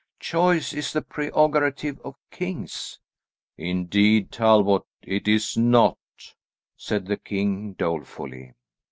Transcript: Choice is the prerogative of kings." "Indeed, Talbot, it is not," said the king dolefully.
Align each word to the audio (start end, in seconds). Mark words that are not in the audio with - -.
Choice 0.19 0.73
is 0.73 0.93
the 0.93 1.03
prerogative 1.03 1.99
of 1.99 2.15
kings." 2.31 2.97
"Indeed, 3.55 4.31
Talbot, 4.31 4.81
it 5.03 5.27
is 5.27 5.55
not," 5.55 5.95
said 6.75 7.05
the 7.05 7.17
king 7.17 7.73
dolefully. 7.73 8.55